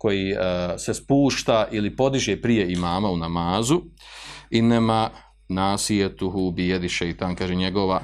koji 0.00 0.32
uh, 0.32 0.38
se 0.78 0.94
spušta 0.94 1.68
ili 1.70 1.96
podiže 1.96 2.40
prije 2.42 2.72
imama 2.72 3.10
u 3.10 3.16
namazu, 3.16 3.80
inema 4.50 5.10
nasijetuhu 5.48 6.50
bi 6.50 6.68
jedi 6.68 6.88
šeitan, 6.88 7.34
kaže 7.34 7.54
njegova, 7.54 8.00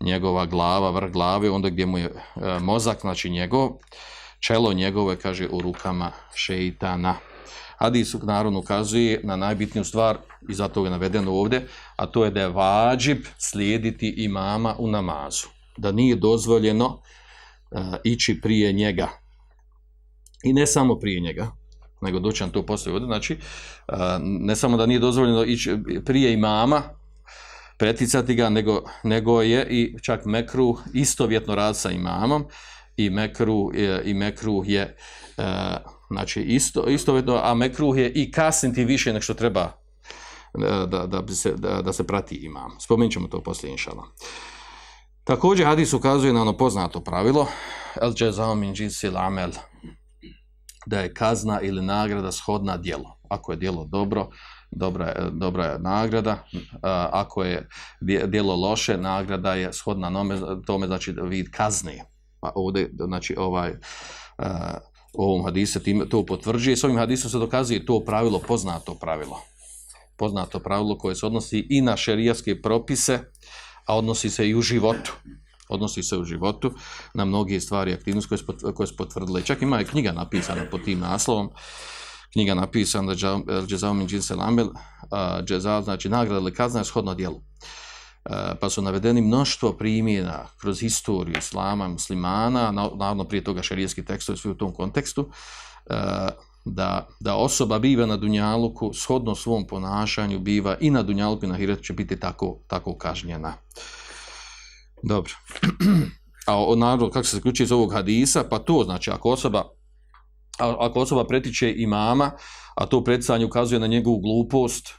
njegova 0.00 0.46
glava, 0.46 0.90
vrh 0.90 1.12
glave, 1.12 1.50
onda 1.50 1.68
gdje 1.68 1.86
mu 1.86 1.98
je 1.98 2.10
uh, 2.10 2.62
mozak, 2.62 3.00
znači 3.00 3.30
njegov, 3.30 3.70
čelo 4.40 4.72
njegove, 4.72 5.16
kaže, 5.16 5.48
u 5.50 5.60
rukama 5.60 6.12
šeitana. 6.34 7.14
Hadis 7.78 8.14
naravno 8.22 8.58
ukazuje 8.58 9.20
na 9.24 9.36
najbitniju 9.36 9.84
stvar, 9.84 10.18
i 10.48 10.54
zato 10.54 10.84
je 10.84 10.90
navedeno 10.90 11.32
ovdje, 11.32 11.66
a 11.96 12.06
to 12.06 12.24
je 12.24 12.30
da 12.30 12.40
je 12.40 12.48
vađib 12.48 13.18
slijediti 13.38 14.14
imama 14.16 14.74
u 14.78 14.88
namazu. 14.88 15.46
Da 15.76 15.92
nije 15.92 16.16
dozvoljeno 16.16 16.86
uh, 16.86 17.80
ići 18.04 18.40
prije 18.40 18.72
njega. 18.72 19.08
I 20.44 20.52
ne 20.52 20.66
samo 20.66 20.98
prije 20.98 21.20
njega, 21.20 21.50
nego 22.00 22.20
doćan 22.20 22.50
to 22.50 22.66
poslije 22.66 22.92
ovdje. 22.92 23.06
Znači, 23.06 23.36
uh, 23.88 23.96
ne 24.20 24.56
samo 24.56 24.76
da 24.76 24.86
nije 24.86 25.00
dozvoljeno 25.00 25.44
ići 25.44 25.78
prije 26.04 26.32
imama, 26.32 26.82
preticati 27.78 28.34
ga, 28.34 28.48
nego, 28.48 28.82
nego 29.04 29.42
je 29.42 29.66
i 29.70 29.96
čak 30.02 30.24
mekru 30.24 30.76
istovjetno 30.94 31.54
rad 31.54 31.76
sa 31.76 31.90
imamom 31.90 32.44
i 32.96 33.10
mekruh, 33.10 33.74
e, 33.74 34.02
i 34.04 34.14
mekruh 34.14 34.68
je 34.68 34.82
e, 34.82 34.96
znači 36.10 36.42
isto, 36.42 36.88
istovetno, 36.88 37.40
a 37.42 37.54
mekruh 37.54 37.98
je 37.98 38.12
i 38.12 38.30
kasniti 38.30 38.84
više 38.84 39.12
nego 39.12 39.22
što 39.22 39.34
treba 39.34 39.60
e, 39.60 40.86
da, 40.86 41.06
da, 41.06 41.34
se, 41.34 41.52
da, 41.52 41.82
da 41.82 41.92
se 41.92 42.06
prati 42.06 42.34
imam. 42.34 42.80
Spomenut 42.80 43.12
ćemo 43.12 43.28
to 43.28 43.42
poslije 43.42 43.72
inšala. 43.72 44.04
Također 45.24 45.66
hadis 45.66 45.92
ukazuje 45.92 46.32
na 46.32 46.42
ono 46.42 46.56
poznato 46.56 47.00
pravilo 47.00 47.48
el 48.02 48.12
jazao 48.18 48.54
min 48.54 48.74
jinsil 48.78 49.16
amel 49.16 49.50
da 50.86 51.00
je 51.00 51.14
kazna 51.14 51.60
ili 51.60 51.82
nagrada 51.82 52.32
shodna 52.32 52.76
djelo. 52.76 53.18
Ako 53.28 53.52
je 53.52 53.56
djelo 53.56 53.84
dobro, 53.84 54.28
dobra 54.70 55.30
dobra 55.32 55.64
je 55.64 55.78
nagrada. 55.78 56.44
Ako 57.12 57.44
je 57.44 57.68
djelo 58.26 58.56
loše, 58.56 58.96
nagrada 58.96 59.54
je 59.54 59.72
shodna 59.72 60.10
nome, 60.10 60.38
tome 60.66 60.86
znači 60.86 61.14
vid 61.22 61.50
kazne. 61.50 62.13
Pa 62.44 62.52
ovdje, 62.54 62.90
znači 63.06 63.34
ovaj 63.38 63.70
uh, 63.70 64.46
ovom 65.14 65.44
hadisu 65.44 65.80
to 66.10 66.26
potvrđuje. 66.26 66.76
S 66.76 66.84
ovim 66.84 66.96
hadisom 66.96 67.30
se 67.30 67.38
dokazuje 67.38 67.86
to 67.86 68.00
pravilo, 68.04 68.38
poznato 68.38 68.94
pravilo 68.94 69.40
poznato 70.16 70.58
pravilo 70.58 70.98
koje 70.98 71.14
se 71.14 71.26
odnosi 71.26 71.66
i 71.70 71.80
na 71.80 71.96
šerijaske 71.96 72.62
propise, 72.62 73.20
a 73.86 73.96
odnosi 73.96 74.30
se 74.30 74.48
i 74.48 74.54
u 74.54 74.62
životu. 74.62 75.12
Odnosi 75.68 76.02
se 76.02 76.18
u 76.18 76.24
životu 76.24 76.72
na 77.14 77.24
mnoge 77.24 77.60
stvari 77.60 77.92
aktivnosti 77.92 78.28
koje, 78.28 78.74
koje 78.74 78.86
su 78.86 78.96
potvrdile. 78.96 79.42
Čak 79.42 79.62
ima 79.62 79.80
i 79.80 79.84
knjiga 79.84 80.12
napisana 80.12 80.66
pod 80.70 80.84
tim 80.84 80.98
naslovom. 80.98 81.50
Knjiga 82.32 82.54
napisana 82.54 83.14
Džezao 83.66 83.94
Minđin 83.94 84.20
džinse 84.20 84.34
Džezao 85.44 85.82
znači 85.82 86.08
nagrada 86.08 86.40
ili 86.40 86.54
kazna 86.54 86.80
je 86.80 86.84
shodno 86.84 87.14
djelu. 87.14 87.40
E, 88.24 88.54
pa 88.60 88.70
su 88.70 88.82
navedeni 88.82 89.20
mnoštvo 89.20 89.72
primjena 89.72 90.46
kroz 90.60 90.80
historiju 90.80 91.38
islama, 91.38 91.88
muslimana, 91.88 92.70
naravno 92.70 93.24
prije 93.24 93.44
toga 93.44 93.62
šarijeski 93.62 94.04
tekstovi 94.04 94.38
svi 94.38 94.50
u 94.50 94.54
tom 94.54 94.72
kontekstu, 94.72 95.28
e, 95.86 95.94
da, 96.64 97.08
da 97.20 97.36
osoba 97.36 97.78
biva 97.78 98.06
na 98.06 98.16
Dunjaluku, 98.16 98.90
shodno 98.94 99.34
svom 99.34 99.66
ponašanju, 99.66 100.38
biva 100.38 100.76
i 100.80 100.90
na 100.90 101.02
Dunjaluku 101.02 101.44
i 101.44 101.48
na 101.48 101.56
Hiretu 101.56 101.82
će 101.82 101.92
biti 101.92 102.20
tako, 102.20 102.58
tako 102.66 102.98
kažnjena. 102.98 103.54
Dobro. 105.02 105.32
A 106.46 106.74
naravno, 106.76 107.10
kako 107.10 107.26
se 107.26 107.36
zaključuje 107.36 107.64
iz 107.64 107.72
ovog 107.72 107.92
hadisa, 107.92 108.44
pa 108.50 108.58
to 108.58 108.82
znači, 108.84 109.10
ako 109.10 109.30
osoba, 109.30 109.64
ako 110.58 111.00
osoba 111.00 111.24
pretiče 111.26 111.74
imama, 111.76 112.30
a 112.74 112.86
to 112.86 113.04
preticanje 113.04 113.44
ukazuje 113.44 113.80
na 113.80 113.86
njegovu 113.86 114.20
glupost, 114.20 114.94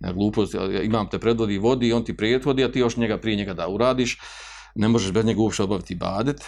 na 0.00 0.12
glupost, 0.12 0.54
imam 0.82 1.08
te 1.08 1.18
predvodi 1.18 1.58
vodi, 1.58 1.92
on 1.92 2.04
ti 2.04 2.16
prijetvodi, 2.16 2.64
a 2.64 2.72
ti 2.72 2.78
još 2.78 2.96
njega 2.96 3.18
prije 3.18 3.36
njega 3.36 3.54
da 3.54 3.68
uradiš, 3.68 4.18
ne 4.74 4.88
možeš 4.88 5.12
bez 5.12 5.24
njega 5.24 5.40
uopšte 5.40 5.62
obaviti 5.62 5.94
badet, 5.94 6.40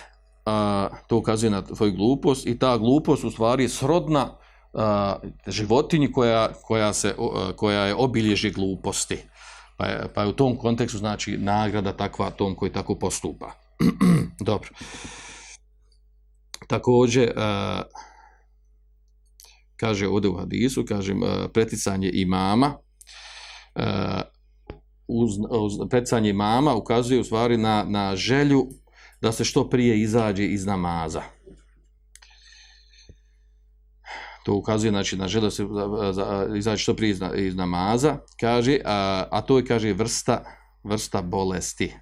a, 0.46 0.88
to 1.06 1.16
ukazuje 1.16 1.50
na 1.50 1.62
tvoju 1.62 1.92
glupost 1.92 2.46
i 2.46 2.58
ta 2.58 2.78
glupost 2.78 3.24
u 3.24 3.30
stvari 3.30 3.64
je 3.64 3.68
srodna 3.68 4.38
a, 4.74 5.16
životinji 5.46 6.12
koja, 6.12 6.52
koja, 6.62 6.92
se, 6.92 7.14
a, 7.18 7.52
koja 7.56 7.86
je 7.86 7.94
obilježi 7.94 8.50
gluposti. 8.50 9.18
Pa 9.76 9.86
je, 9.86 10.12
pa 10.14 10.22
je 10.22 10.28
u 10.28 10.32
tom 10.32 10.56
kontekstu 10.56 10.98
znači 10.98 11.38
nagrada 11.38 11.92
takva 11.92 12.30
tom 12.30 12.54
koji 12.54 12.72
tako 12.72 12.94
postupa. 12.94 13.52
Dobro. 14.46 14.70
Također, 16.68 17.32
a, 17.36 17.82
kaže 19.76 20.08
ovdje 20.08 20.30
u 20.30 20.36
hadisu, 20.36 20.84
kažem, 20.88 21.20
preticanje 21.52 22.10
imama, 22.12 22.78
Eh, 23.76 24.22
uz, 25.08 25.30
uz 25.50 25.72
pecanje 25.90 26.32
mama 26.32 26.74
ukazuje 26.74 27.20
u 27.20 27.24
stvari 27.24 27.56
na, 27.56 27.84
na 27.88 28.16
želju 28.16 28.66
da 29.20 29.32
se 29.32 29.44
što 29.44 29.68
prije 29.68 30.00
izađe 30.00 30.44
iz 30.44 30.66
namaza. 30.66 31.22
To 34.44 34.54
ukazuje 34.54 34.90
znači, 34.90 35.16
na 35.16 35.28
želju 35.28 35.42
da 35.42 35.50
se 35.50 35.64
izađe 36.56 36.82
što 36.82 36.96
prije 36.96 37.10
iz, 37.10 37.20
iz 37.36 37.56
namaza, 37.56 38.18
kaže, 38.40 38.78
a, 38.84 39.24
a 39.30 39.40
to 39.40 39.58
je, 39.58 39.64
kaže, 39.64 39.92
vrsta, 39.92 40.44
vrsta 40.84 41.22
bolesti. 41.22 41.94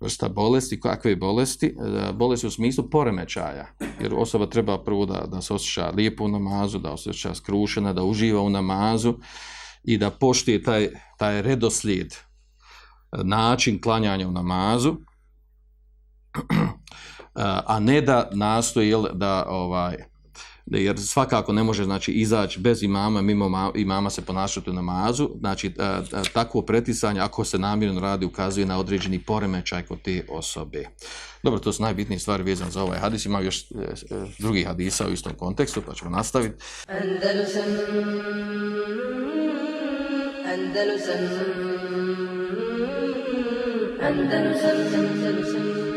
Vrsta 0.00 0.28
bolesti, 0.28 0.80
kakve 0.80 1.16
bolesti? 1.16 1.66
Eh, 1.66 2.12
bolesti 2.12 2.46
u 2.46 2.50
smislu 2.50 2.90
poremećaja. 2.90 3.66
Jer 4.00 4.14
osoba 4.14 4.46
treba 4.46 4.84
prvo 4.84 5.06
da, 5.06 5.24
da 5.26 5.40
se 5.42 5.54
osjeća 5.54 5.90
lijepo 5.90 6.24
u 6.24 6.28
namazu, 6.28 6.78
da 6.78 6.92
osjeća 6.92 7.34
skrušena, 7.34 7.92
da 7.92 8.04
uživa 8.04 8.40
u 8.40 8.50
namazu 8.50 9.14
i 9.84 9.98
da 9.98 10.10
poštije 10.10 10.62
taj, 10.62 10.88
taj 11.18 11.42
redoslijed, 11.42 12.12
eh, 12.12 13.24
način 13.24 13.80
klanjanja 13.80 14.28
u 14.28 14.32
namazu, 14.32 14.96
eh, 16.54 17.60
a 17.66 17.80
ne 17.80 18.00
da 18.00 18.30
nastoji 18.32 18.94
da 19.12 19.46
ovaj 19.48 20.10
da 20.70 20.78
jer 20.78 21.00
svakako 21.00 21.52
ne 21.52 21.62
može 21.62 21.84
znači 21.84 22.12
izaći 22.12 22.60
bez 22.60 22.82
imama 22.82 23.22
mimo 23.22 23.72
imama 23.74 24.10
se 24.10 24.22
ponašati 24.22 24.70
u 24.70 24.72
namazu. 24.72 25.30
Znači 25.38 25.74
a, 25.78 26.02
a, 26.12 26.22
takvo 26.32 26.62
pretisanje 26.62 27.20
ako 27.20 27.44
se 27.44 27.58
namjerno 27.58 28.00
radi 28.00 28.26
ukazuje 28.26 28.66
na 28.66 28.78
određeni 28.78 29.18
poremećaj 29.18 29.82
kod 29.82 30.02
te 30.02 30.26
osobe. 30.28 30.84
Dobro 31.42 31.60
to 31.60 31.72
su 31.72 31.82
najbitnije 31.82 32.18
stvari 32.18 32.42
vezane 32.42 32.70
za 32.70 32.82
ovaj 32.82 32.98
hadis. 32.98 33.26
Ima 33.26 33.40
još 33.40 33.62
e, 33.62 33.64
drugi 34.38 34.64
hadisa 34.64 35.06
u 35.06 35.12
istom 35.12 35.32
kontekstu 35.34 35.82
pa 35.86 35.94
ćemo 35.94 36.10
nastaviti. 36.10 36.64
Andalusam. 36.86 37.62
Andalusam. 40.60 41.22
Andalusam 44.06 44.78
Andalusam. 44.94 45.89